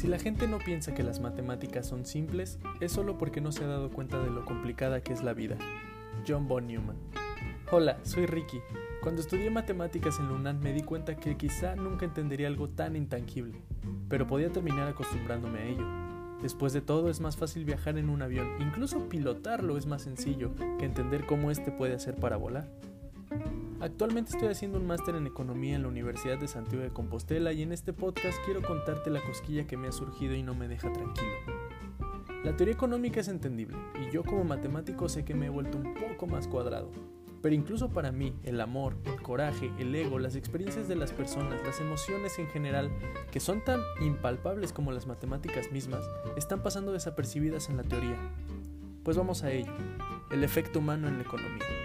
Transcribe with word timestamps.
Si 0.00 0.06
la 0.06 0.18
gente 0.18 0.48
no 0.48 0.56
piensa 0.56 0.94
que 0.94 1.02
las 1.02 1.20
matemáticas 1.20 1.86
son 1.86 2.06
simples, 2.06 2.58
es 2.80 2.90
solo 2.90 3.18
porque 3.18 3.42
no 3.42 3.52
se 3.52 3.64
ha 3.64 3.66
dado 3.66 3.90
cuenta 3.90 4.18
de 4.18 4.30
lo 4.30 4.46
complicada 4.46 5.02
que 5.02 5.12
es 5.12 5.22
la 5.22 5.34
vida. 5.34 5.58
John 6.26 6.48
Von 6.48 6.68
Neumann. 6.68 6.96
Hola, 7.70 7.98
soy 8.02 8.24
Ricky. 8.24 8.62
Cuando 9.02 9.20
estudié 9.20 9.50
matemáticas 9.50 10.18
en 10.18 10.42
la 10.42 10.54
me 10.54 10.72
di 10.72 10.80
cuenta 10.80 11.16
que 11.16 11.36
quizá 11.36 11.76
nunca 11.76 12.06
entendería 12.06 12.46
algo 12.46 12.70
tan 12.70 12.96
intangible, 12.96 13.60
pero 14.08 14.26
podía 14.26 14.50
terminar 14.50 14.88
acostumbrándome 14.88 15.58
a 15.58 15.64
ello. 15.66 15.86
Después 16.40 16.72
de 16.72 16.80
todo 16.80 17.10
es 17.10 17.20
más 17.20 17.36
fácil 17.36 17.66
viajar 17.66 17.98
en 17.98 18.08
un 18.08 18.22
avión, 18.22 18.48
incluso 18.58 19.06
pilotarlo 19.06 19.76
es 19.76 19.84
más 19.84 20.00
sencillo 20.00 20.54
que 20.78 20.86
entender 20.86 21.26
cómo 21.26 21.50
éste 21.50 21.72
puede 21.72 21.94
hacer 21.94 22.16
para 22.16 22.38
volar. 22.38 22.70
Actualmente 23.80 24.32
estoy 24.32 24.48
haciendo 24.48 24.76
un 24.76 24.86
máster 24.86 25.14
en 25.14 25.26
economía 25.26 25.74
en 25.74 25.82
la 25.82 25.88
Universidad 25.88 26.38
de 26.38 26.48
Santiago 26.48 26.84
de 26.84 26.90
Compostela 26.90 27.50
y 27.54 27.62
en 27.62 27.72
este 27.72 27.94
podcast 27.94 28.36
quiero 28.44 28.60
contarte 28.60 29.08
la 29.08 29.22
cosquilla 29.22 29.66
que 29.66 29.78
me 29.78 29.88
ha 29.88 29.92
surgido 29.92 30.34
y 30.34 30.42
no 30.42 30.54
me 30.54 30.68
deja 30.68 30.92
tranquilo. 30.92 31.30
La 32.44 32.54
teoría 32.54 32.74
económica 32.74 33.20
es 33.20 33.28
entendible 33.28 33.78
y 33.98 34.12
yo 34.12 34.22
como 34.22 34.44
matemático 34.44 35.08
sé 35.08 35.24
que 35.24 35.34
me 35.34 35.46
he 35.46 35.48
vuelto 35.48 35.78
un 35.78 35.94
poco 35.94 36.26
más 36.26 36.46
cuadrado. 36.46 36.90
Pero 37.40 37.54
incluso 37.54 37.88
para 37.88 38.12
mí, 38.12 38.34
el 38.42 38.60
amor, 38.60 38.98
el 39.06 39.22
coraje, 39.22 39.72
el 39.78 39.94
ego, 39.94 40.18
las 40.18 40.36
experiencias 40.36 40.86
de 40.86 40.96
las 40.96 41.12
personas, 41.12 41.62
las 41.64 41.80
emociones 41.80 42.38
en 42.38 42.48
general, 42.48 42.90
que 43.32 43.40
son 43.40 43.64
tan 43.64 43.80
impalpables 44.02 44.74
como 44.74 44.92
las 44.92 45.06
matemáticas 45.06 45.72
mismas, 45.72 46.04
están 46.36 46.62
pasando 46.62 46.92
desapercibidas 46.92 47.70
en 47.70 47.78
la 47.78 47.84
teoría. 47.84 48.18
Pues 49.04 49.16
vamos 49.16 49.42
a 49.42 49.50
ello, 49.50 49.72
el 50.30 50.44
efecto 50.44 50.80
humano 50.80 51.08
en 51.08 51.16
la 51.16 51.22
economía. 51.22 51.79